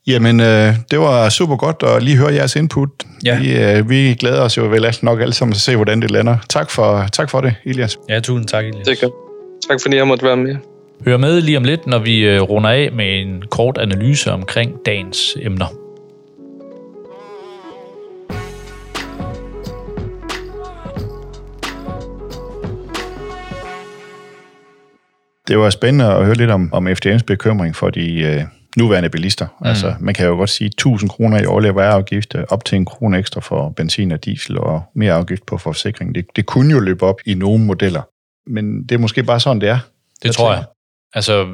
Jamen, 0.07 0.41
øh, 0.41 0.75
det 0.91 0.99
var 0.99 1.29
super 1.29 1.57
godt 1.57 1.83
at 1.83 2.03
lige 2.03 2.17
høre 2.17 2.35
jeres 2.35 2.57
input. 2.57 2.89
Ja. 3.25 3.39
Vi, 3.39 3.57
øh, 3.57 3.91
vi 3.91 4.15
glæder 4.15 4.41
os 4.41 4.57
jo 4.57 4.63
vel 4.63 4.97
nok 5.03 5.21
alle 5.21 5.35
sammen 5.35 5.53
til 5.53 5.59
at 5.59 5.63
se, 5.63 5.77
hvordan 5.77 6.03
det 6.03 6.11
lander. 6.11 6.37
Tak 6.49 6.71
for, 6.71 7.07
tak 7.13 7.31
for 7.31 7.41
det, 7.41 7.55
Elias. 7.65 7.99
Ja, 8.09 8.21
tusind 8.21 8.49
tak, 8.49 8.65
Elias. 8.65 8.87
Det 8.87 9.03
er 9.03 9.07
godt. 9.07 9.15
Tak 9.71 9.79
fordi 9.83 9.97
jeg 9.97 10.07
måtte 10.07 10.25
være 10.25 10.37
med. 10.37 10.57
Hør 11.05 11.17
med 11.17 11.41
lige 11.41 11.57
om 11.57 11.65
lidt, 11.65 11.87
når 11.87 11.99
vi 11.99 12.19
øh, 12.19 12.43
runder 12.43 12.71
af 12.71 12.93
med 12.93 13.21
en 13.21 13.43
kort 13.51 13.79
analyse 13.79 14.33
omkring 14.33 14.73
dagens 14.87 15.37
emner. 15.41 15.67
Det 25.49 25.59
var 25.59 25.71
spændende 25.71 26.05
at 26.05 26.25
høre 26.25 26.35
lidt 26.35 26.51
om, 26.51 26.69
om 26.73 26.89
FDM's 26.89 27.25
bekymring 27.27 27.77
for 27.77 27.91
de, 27.91 28.21
øh, 28.21 28.43
nuværende 28.77 29.11
bilister. 29.11 29.47
Mm. 29.61 29.67
Altså, 29.67 29.95
man 30.01 30.15
kan 30.15 30.27
jo 30.27 30.35
godt 30.35 30.51
sige 30.51 30.67
1000 30.69 31.11
kroner 31.11 31.43
i 31.43 31.47
årlig 31.47 31.75
vejafgift, 31.75 32.35
op 32.49 32.65
til 32.65 32.77
en 32.77 32.85
krone 32.85 33.19
ekstra 33.19 33.41
for 33.41 33.69
benzin 33.69 34.13
og 34.13 34.25
diesel 34.25 34.59
og 34.59 34.83
mere 34.95 35.13
afgift 35.13 35.47
på 35.47 35.59
forsikring. 35.59 36.15
Det, 36.15 36.27
det 36.37 36.47
kunne 36.47 36.73
jo 36.73 36.81
løbe 36.81 37.07
op 37.07 37.21
i 37.27 37.35
nogle 37.35 37.65
modeller. 37.65 38.03
Men 38.47 38.83
det 38.83 38.95
er 38.95 38.99
måske 38.99 39.23
bare 39.23 39.41
sådan, 39.41 39.61
det 39.61 39.69
er. 39.69 39.79
Det 40.15 40.25
jeg 40.25 40.35
tror 40.35 40.53
jeg. 40.53 40.65
Altså, 41.15 41.47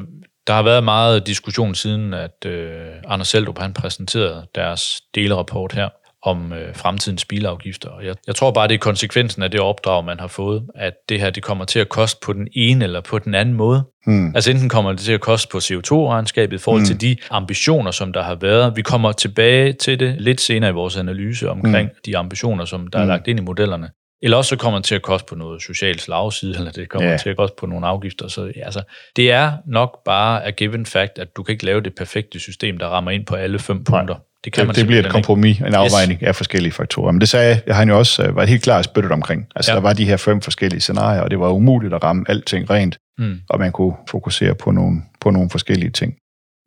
der 0.47 0.53
har 0.53 0.63
været 0.63 0.83
meget 0.83 1.27
diskussion 1.27 1.75
siden, 1.75 2.13
at 2.13 2.45
øh, 2.45 2.87
Anders 3.07 3.27
Seldrup 3.27 3.59
han 3.59 3.73
præsenterede 3.73 4.47
deres 4.55 5.01
delrapport 5.15 5.73
her 5.73 5.89
om 6.23 6.53
øh, 6.53 6.75
fremtidens 6.75 7.25
bilafgifter. 7.25 7.89
Og 7.89 8.05
jeg, 8.05 8.15
jeg 8.27 8.35
tror 8.35 8.51
bare, 8.51 8.67
det 8.67 8.73
er 8.73 8.77
konsekvensen 8.77 9.43
af 9.43 9.51
det 9.51 9.59
opdrag, 9.59 10.05
man 10.05 10.19
har 10.19 10.27
fået, 10.27 10.63
at 10.75 10.93
det 11.09 11.19
her 11.19 11.29
det 11.29 11.43
kommer 11.43 11.65
til 11.65 11.79
at 11.79 11.89
koste 11.89 12.19
på 12.25 12.33
den 12.33 12.47
ene 12.55 12.83
eller 12.83 13.01
på 13.01 13.19
den 13.19 13.35
anden 13.35 13.55
måde. 13.55 13.83
Hmm. 14.05 14.35
Altså 14.35 14.51
enten 14.51 14.69
kommer 14.69 14.91
det 14.91 14.99
til 14.99 15.13
at 15.13 15.21
koste 15.21 15.49
på 15.51 15.57
CO2-regnskabet 15.57 16.55
i 16.55 16.57
forhold 16.57 16.81
hmm. 16.81 16.85
til 16.85 17.01
de 17.01 17.15
ambitioner, 17.31 17.91
som 17.91 18.13
der 18.13 18.23
har 18.23 18.35
været. 18.35 18.75
Vi 18.75 18.81
kommer 18.81 19.11
tilbage 19.11 19.73
til 19.73 19.99
det 19.99 20.21
lidt 20.21 20.41
senere 20.41 20.69
i 20.69 20.73
vores 20.73 20.97
analyse 20.97 21.49
omkring 21.49 21.87
hmm. 21.87 21.97
de 22.05 22.17
ambitioner, 22.17 22.65
som 22.65 22.87
der 22.87 22.99
hmm. 22.99 23.09
er 23.09 23.13
lagt 23.13 23.27
ind 23.27 23.39
i 23.39 23.43
modellerne. 23.43 23.89
Eller 24.23 24.37
også 24.37 24.49
så 24.49 24.55
kommer 24.55 24.79
det 24.79 24.85
til 24.85 24.95
at 24.95 25.01
koste 25.01 25.25
på 25.29 25.35
noget 25.35 25.61
socialt 25.61 26.01
slagside, 26.01 26.55
eller 26.57 26.71
det 26.71 26.89
kommer 26.89 27.09
yeah. 27.09 27.19
til 27.19 27.29
at 27.29 27.37
koste 27.37 27.55
på 27.59 27.65
nogle 27.65 27.87
afgifter. 27.87 28.27
Så 28.27 28.51
altså, 28.55 28.81
det 29.15 29.31
er 29.31 29.53
nok 29.67 30.03
bare 30.05 30.45
a 30.45 30.49
given 30.49 30.85
fact, 30.85 31.19
at 31.19 31.35
du 31.35 31.43
kan 31.43 31.53
ikke 31.53 31.65
lave 31.65 31.81
det 31.81 31.95
perfekte 31.95 32.39
system, 32.39 32.77
der 32.77 32.87
rammer 32.87 33.11
ind 33.11 33.25
på 33.25 33.35
alle 33.35 33.59
fem 33.59 33.83
punkter. 33.83 34.15
Det, 34.45 34.53
kan 34.53 34.61
det, 34.61 34.67
man 34.67 34.75
det 34.75 34.87
bliver 34.87 35.03
et 35.05 35.11
kompromis, 35.11 35.57
en 35.59 35.65
afvejning 35.73 36.19
yes. 36.21 36.27
af 36.27 36.35
forskellige 36.35 36.71
faktorer. 36.71 37.11
Men 37.11 37.21
det 37.21 37.29
sagde 37.29 37.61
jeg, 37.67 37.75
han 37.75 37.89
jo 37.89 37.97
også 37.97 38.23
øh, 38.23 38.35
var 38.35 38.45
helt 38.45 38.63
klart 38.63 38.85
spyttet 38.85 39.11
omkring. 39.11 39.47
Altså, 39.55 39.71
Ja. 39.71 39.75
der 39.75 39.81
var 39.81 39.93
de 39.93 40.05
her 40.05 40.17
fem 40.17 40.41
forskellige 40.41 40.81
scenarier, 40.81 41.21
og 41.21 41.31
det 41.31 41.39
var 41.39 41.49
umuligt 41.49 41.93
at 41.93 42.03
ramme 42.03 42.25
alting 42.29 42.69
rent, 42.69 42.97
Mm. 43.17 43.39
og 43.49 43.59
man 43.59 43.71
kunne 43.71 43.93
fokusere 44.09 44.55
på 44.55 44.71
nogle, 44.71 45.01
på 45.21 45.29
nogle 45.29 45.49
forskellige 45.49 45.89
ting. 45.89 46.13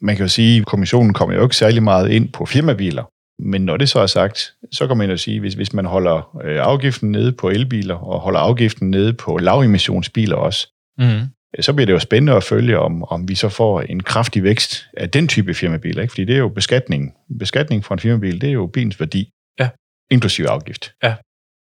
Man 0.02 0.16
kan 0.16 0.24
jo 0.24 0.28
sige, 0.28 0.60
at 0.60 0.66
kommissionen 0.66 1.12
kommer 1.12 1.34
jo 1.34 1.42
ikke 1.42 1.56
særlig 1.56 1.82
meget 1.82 2.10
ind 2.10 2.28
på 2.28 2.46
firmabiler, 2.46 3.02
men 3.42 3.64
når 3.64 3.76
det 3.76 3.88
så 3.88 3.98
er 4.00 4.06
sagt, 4.06 4.52
så 4.72 4.86
kan 4.86 4.96
man 4.96 5.10
jo 5.10 5.16
sige, 5.16 5.40
hvis, 5.40 5.54
hvis 5.54 5.72
man 5.72 5.84
holder 5.84 6.36
øh, 6.44 6.60
afgiften 6.62 7.12
nede 7.12 7.32
på 7.32 7.48
elbiler, 7.50 7.94
og 7.94 8.20
holder 8.20 8.40
afgiften 8.40 8.90
nede 8.90 9.12
på 9.12 9.36
lavemissionsbiler 9.38 10.36
også, 10.36 10.68
Mm. 10.98 11.20
Så 11.60 11.72
bliver 11.72 11.86
det 11.86 11.92
jo 11.92 11.98
spændende 11.98 12.32
at 12.32 12.44
følge, 12.44 12.78
om, 12.78 13.04
om 13.04 13.28
vi 13.28 13.34
så 13.34 13.48
får 13.48 13.80
en 13.80 14.02
kraftig 14.02 14.42
vækst 14.42 14.86
af 14.96 15.10
den 15.10 15.28
type 15.28 15.54
firmabiler. 15.54 16.02
Ikke? 16.02 16.12
Fordi 16.12 16.24
det 16.24 16.34
er 16.34 16.38
jo 16.38 16.48
beskatning. 16.48 17.14
Beskatning 17.38 17.84
for 17.84 17.94
en 17.94 17.98
firmabil, 17.98 18.40
det 18.40 18.48
er 18.48 18.52
jo 18.52 18.66
bilens 18.66 19.00
værdi. 19.00 19.30
Ja. 19.60 19.68
Inklusive 20.10 20.48
afgift. 20.48 20.92
Ja. 21.02 21.14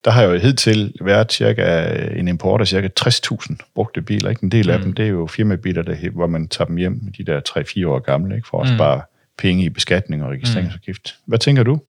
Der 0.04 0.10
har 0.12 0.22
jo 0.22 0.38
hidtil 0.38 0.94
været 1.00 1.32
cirka 1.32 1.86
en 2.18 2.28
import 2.28 2.60
af 2.60 2.68
cirka 2.68 2.88
60.000 3.00 3.56
brugte 3.74 4.02
biler. 4.02 4.30
Ikke? 4.30 4.44
En 4.44 4.50
del 4.50 4.70
af 4.70 4.78
Mm. 4.78 4.84
dem, 4.84 4.92
det 4.92 5.04
er 5.04 5.08
jo 5.08 5.26
firmabiler, 5.26 5.82
der, 5.82 6.10
hvor 6.10 6.26
man 6.26 6.48
tager 6.48 6.66
dem 6.66 6.76
hjem, 6.76 7.00
de 7.18 7.24
der 7.24 7.40
3-4 7.48 7.88
år 7.88 7.98
gamle, 7.98 8.36
ikke? 8.36 8.48
for 8.48 8.62
at 8.62 8.70
Mm. 8.70 8.76
spare 8.76 9.02
penge 9.38 9.64
i 9.64 9.68
beskatning 9.68 10.22
og 10.24 10.30
registreringsafgift. 10.30 11.14
Hvad 11.26 11.38
tænker 11.38 11.62
du? 11.62 11.80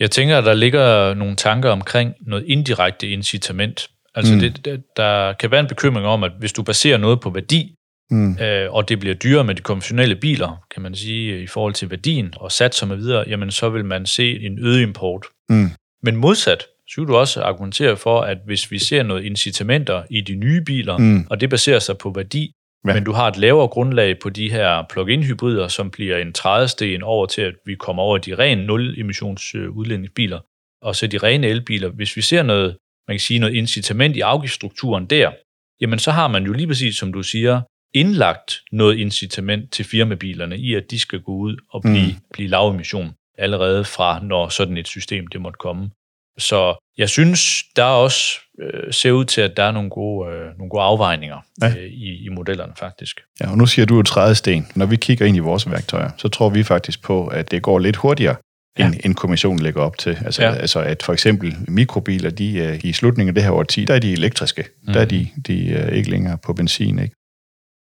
Jeg 0.00 0.10
tænker, 0.10 0.38
at 0.38 0.44
der 0.44 0.54
ligger 0.54 1.14
nogle 1.14 1.36
tanker 1.36 1.70
omkring 1.70 2.14
noget 2.20 2.44
indirekte 2.46 3.08
incitament. 3.08 3.88
Altså, 4.18 4.34
Mm. 4.34 4.40
det, 4.40 4.64
det, 4.64 4.82
der 4.96 5.32
kan 5.32 5.50
være 5.50 5.60
en 5.60 5.66
bekymring 5.66 6.06
om, 6.06 6.24
at 6.24 6.32
hvis 6.38 6.52
du 6.52 6.62
baserer 6.62 6.98
noget 6.98 7.20
på 7.20 7.30
værdi, 7.30 7.74
Mm. 8.10 8.38
øh, 8.38 8.72
og 8.72 8.88
det 8.88 8.98
bliver 9.00 9.14
dyrere 9.14 9.44
med 9.44 9.54
de 9.54 9.62
konventionelle 9.62 10.14
biler, 10.16 10.64
kan 10.74 10.82
man 10.82 10.94
sige, 10.94 11.42
i 11.42 11.46
forhold 11.46 11.74
til 11.74 11.90
værdien 11.90 12.34
og 12.36 12.52
satser 12.52 12.86
med 12.86 12.96
videre, 12.96 13.24
jamen 13.28 13.50
så 13.50 13.68
vil 13.70 13.84
man 13.84 14.06
se 14.06 14.40
en 14.40 14.58
øget 14.58 14.82
import. 14.82 15.26
Mm. 15.48 15.70
Men 16.02 16.16
modsat, 16.16 16.64
så 16.88 17.04
du 17.04 17.16
også 17.16 17.42
argumentere 17.42 17.96
for, 17.96 18.20
at 18.20 18.38
hvis 18.46 18.70
vi 18.70 18.78
ser 18.78 19.02
noget 19.02 19.24
incitamenter 19.24 20.02
i 20.10 20.20
de 20.20 20.34
nye 20.34 20.60
biler, 20.60 20.98
Mm. 20.98 21.26
og 21.30 21.40
det 21.40 21.50
baserer 21.50 21.78
sig 21.78 21.98
på 21.98 22.12
værdi, 22.14 22.52
Ja. 22.88 22.94
men 22.94 23.04
du 23.04 23.12
har 23.12 23.28
et 23.28 23.36
lavere 23.36 23.68
grundlag 23.68 24.18
på 24.18 24.30
de 24.30 24.50
her 24.50 24.82
plug-in 24.90 25.22
hybrider, 25.22 25.68
som 25.68 25.90
bliver 25.90 26.16
en 26.18 26.32
trædesten 26.32 27.02
over 27.02 27.26
til, 27.26 27.42
at 27.42 27.54
vi 27.66 27.74
kommer 27.74 28.02
over 28.02 28.18
de 28.18 28.34
rene 28.34 28.64
nul-emissions 28.66 29.54
øh, 29.54 29.70
udledningsbiler, 29.70 30.40
og 30.82 30.96
så 30.96 31.06
de 31.06 31.18
rene 31.18 31.46
elbiler. 31.46 31.88
Hvis 31.88 32.16
vi 32.16 32.22
ser 32.22 32.42
noget, 32.42 32.76
man 33.08 33.14
kan 33.14 33.20
sige 33.20 33.38
noget 33.38 33.54
incitament 33.54 34.16
i 34.16 34.20
afgiftsstrukturen 34.20 35.06
der, 35.06 35.30
jamen 35.80 35.98
så 35.98 36.10
har 36.10 36.28
man 36.28 36.44
jo 36.44 36.52
lige 36.52 36.66
præcis, 36.66 36.96
som 36.96 37.12
du 37.12 37.22
siger, 37.22 37.60
indlagt 37.94 38.60
noget 38.72 38.98
incitament 38.98 39.72
til 39.72 39.84
firmabilerne 39.84 40.58
i, 40.58 40.74
at 40.74 40.84
de 40.90 41.00
skal 41.00 41.20
gå 41.20 41.32
ud 41.32 41.56
og 41.70 41.82
blive, 41.82 42.06
Mm. 42.06 42.20
blive 42.32 42.48
lavemission 42.48 43.12
allerede 43.38 43.84
fra, 43.84 44.20
når 44.22 44.48
sådan 44.48 44.76
et 44.76 44.88
system 44.88 45.26
det 45.26 45.40
måtte 45.40 45.56
komme. 45.56 45.90
Så 46.38 46.74
jeg 46.98 47.08
synes, 47.08 47.40
der 47.76 47.84
også 47.84 48.24
øh, 48.62 48.92
ser 48.92 49.10
ud 49.12 49.24
til, 49.24 49.40
at 49.40 49.56
der 49.56 49.62
er 49.62 49.70
nogle 49.72 49.90
gode, 49.90 50.30
øh, 50.32 50.40
nogle 50.58 50.70
gode 50.70 50.82
afvejninger 50.82 51.38
Ja. 51.62 51.68
øh, 51.68 51.86
i, 51.90 52.24
i 52.24 52.28
modellerne 52.28 52.72
faktisk. 52.78 53.20
Ja, 53.40 53.50
og 53.50 53.58
nu 53.58 53.66
siger 53.66 53.86
du 53.86 54.00
et 54.00 54.06
trædesten. 54.06 54.66
Når 54.74 54.86
vi 54.86 54.96
kigger 54.96 55.26
ind 55.26 55.36
i 55.36 55.40
vores 55.40 55.70
værktøjer, 55.70 56.10
så 56.16 56.28
tror 56.28 56.48
vi 56.50 56.62
faktisk 56.62 57.02
på, 57.02 57.26
at 57.26 57.50
det 57.50 57.62
går 57.62 57.78
lidt 57.78 57.96
hurtigere, 57.96 58.36
Ja. 58.78 58.86
end, 58.86 58.94
end 59.04 59.14
kommissionen 59.14 59.58
lægger 59.62 59.82
op 59.82 59.98
til. 59.98 60.18
Altså, 60.24 60.42
ja. 60.42 60.54
Altså 60.54 60.80
at 60.80 61.02
for 61.02 61.12
eksempel 61.12 61.56
mikrobiler, 61.68 62.30
de 62.30 62.62
er 62.62 62.78
i 62.84 62.92
slutningen 62.92 63.28
af 63.28 63.34
det 63.34 63.44
her 63.44 63.50
årti, 63.50 63.84
der 63.84 63.94
er 63.94 63.98
de 63.98 64.12
elektriske. 64.12 64.64
Mm. 64.86 64.92
Der 64.92 65.00
er 65.00 65.04
de, 65.04 65.28
de 65.46 65.72
er 65.74 65.90
ikke 65.90 66.10
længere 66.10 66.38
på 66.38 66.52
benzin. 66.52 66.98
Ikke? 66.98 67.14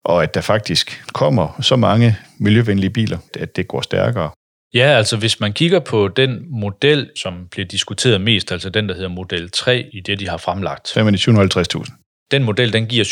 Og 0.05 0.23
at 0.23 0.35
der 0.35 0.41
faktisk 0.41 1.05
kommer 1.13 1.59
så 1.63 1.77
mange 1.77 2.17
miljøvenlige 2.39 2.91
biler, 2.91 3.19
at 3.39 3.57
det 3.57 3.69
går 3.69 3.81
stærkere. 3.81 4.31
Ja, 4.75 4.87
altså 4.87 5.17
hvis 5.17 5.41
man 5.41 5.53
kigger 5.53 5.81
på 5.81 6.09
den 6.09 6.45
model, 6.61 7.11
som 7.17 7.49
bliver 7.51 7.67
diskuteret 7.67 8.21
mest, 8.21 8.53
altså 8.53 8.71
den, 8.71 8.89
der 8.89 8.95
hedder 8.95 9.09
model 9.09 9.51
3 9.51 9.89
i 9.93 10.01
det, 10.01 10.21
de 10.21 10.29
har 10.29 10.37
fremlagt. 10.37 10.89
Så 10.89 11.01
er 11.01 11.05
i 11.05 11.81
750.000. 11.85 12.29
Den 12.31 12.43
model, 12.45 12.73
den 12.73 12.87
giver 12.87 13.05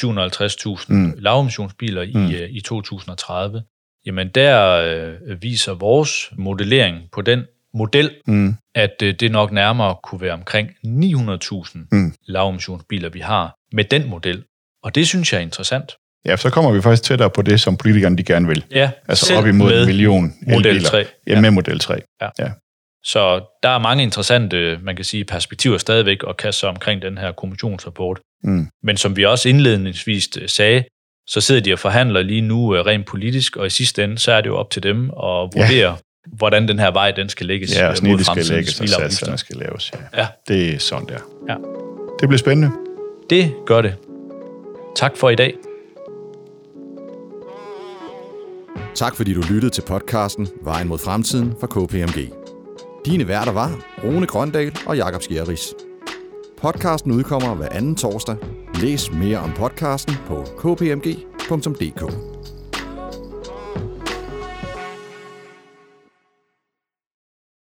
750.000 0.78 0.84
Mm. 0.88 0.96
mm. 0.96 1.14
lavemissionsbiler 1.18 2.04
Mm. 2.14 2.20
mm. 2.20 2.26
i, 2.30 2.34
øh, 2.36 2.50
i 2.50 2.60
2030. 2.60 3.62
Jamen 4.06 4.28
der 4.28 4.70
øh, 4.70 5.42
viser 5.42 5.74
vores 5.74 6.30
modellering 6.38 6.98
på 7.12 7.22
den 7.22 7.42
model, 7.74 8.10
Mm. 8.26 8.54
at 8.74 8.94
øh, 9.02 9.14
det 9.20 9.32
nok 9.32 9.52
nærmere 9.52 9.96
kunne 10.04 10.20
være 10.20 10.32
omkring 10.32 10.68
900.000 10.84 11.88
Mm. 11.92 12.14
lavemissionsbiler, 12.26 13.08
vi 13.08 13.20
har 13.20 13.54
med 13.72 13.84
den 13.84 14.08
model. 14.08 14.44
Og 14.82 14.94
det 14.94 15.08
synes 15.08 15.32
jeg 15.32 15.38
er 15.38 15.42
interessant. 15.42 15.92
Ja, 16.26 16.36
så 16.36 16.50
kommer 16.50 16.72
vi 16.72 16.82
faktisk 16.82 17.02
tættere 17.02 17.30
på 17.30 17.42
det, 17.42 17.60
som 17.60 17.76
politikerne 17.76 18.16
de 18.16 18.22
gerne 18.24 18.48
vil. 18.48 18.64
Ja, 18.70 18.90
Altså 19.08 19.36
op 19.36 19.46
imod 19.46 19.80
en 19.80 19.86
million 19.86 20.32
model 20.48 20.66
elbiler. 20.66 20.88
3. 20.90 21.04
Ja, 21.26 21.40
med 21.40 21.50
model 21.50 21.78
3. 21.78 22.00
Så 23.04 23.40
der 23.62 23.68
er 23.68 23.78
mange 23.78 24.02
interessante, 24.02 24.78
man 24.82 24.96
kan 24.96 25.04
sige, 25.04 25.24
perspektiver 25.24 25.78
stadigvæk 25.78 26.18
at 26.28 26.36
kaste 26.36 26.60
sig 26.60 26.68
omkring 26.68 27.02
den 27.02 27.18
her 27.18 27.32
kommissionsrapport. 27.32 28.20
Mm. 28.44 28.68
Men 28.82 28.96
som 28.96 29.16
vi 29.16 29.24
også 29.24 29.48
indledningsvis 29.48 30.28
øh, 30.40 30.48
sagde, 30.48 30.84
så 31.28 31.40
sidder 31.40 31.60
de 31.60 31.72
og 31.72 31.78
forhandler 31.78 32.22
lige 32.22 32.40
nu 32.40 32.76
øh, 32.76 32.86
rent 32.86 33.06
politisk, 33.06 33.56
og 33.56 33.66
i 33.66 33.70
sidste 33.70 34.04
ende, 34.04 34.18
så 34.18 34.32
er 34.32 34.40
det 34.40 34.48
jo 34.48 34.56
op 34.56 34.70
til 34.70 34.82
dem 34.82 35.04
at 35.10 35.14
vurdere, 35.54 35.90
ja. 35.90 35.94
Hvordan 36.32 36.68
den 36.68 36.78
her 36.78 36.90
vej, 36.90 37.10
den 37.10 37.28
skal 37.28 37.46
lægges 37.46 37.76
Ja, 37.76 37.84
og 37.86 37.90
øh, 37.90 37.96
snittet 37.96 38.26
skal 38.26 38.44
lægges, 38.44 38.80
og 38.80 38.88
satserne 38.88 39.38
skal 39.38 39.56
laves. 39.56 39.92
Ja. 39.94 40.20
Ja. 40.20 40.26
Det 40.48 40.74
er 40.74 40.78
sådan 40.78 41.06
der. 41.08 41.18
Ja. 41.48 41.54
Det 42.20 42.28
bliver 42.28 42.38
spændende. 42.38 42.70
Det 43.30 43.52
gør 43.66 43.82
det. 43.82 43.94
Tak 44.96 45.16
for 45.16 45.30
i 45.30 45.34
dag. 45.34 45.54
Tak 48.94 49.16
fordi 49.16 49.34
du 49.34 49.42
lyttede 49.50 49.70
til 49.70 49.82
podcasten 49.82 50.48
Vejen 50.62 50.88
mod 50.88 50.98
fremtiden 50.98 51.54
fra 51.60 51.66
KPMG. 51.66 52.32
Dine 53.06 53.28
værter 53.28 53.52
var 53.52 53.78
Rune 54.04 54.26
Grøndal 54.26 54.72
og 54.86 54.96
Jakob 54.96 55.22
Skjerris. 55.22 55.74
Podcasten 56.58 57.12
udkommer 57.12 57.54
hver 57.54 57.68
anden 57.68 57.96
torsdag. 57.96 58.36
Læs 58.74 59.12
mere 59.12 59.38
om 59.38 59.52
podcasten 59.52 60.14
på 60.26 60.44
kpmg.dk. 60.58 62.33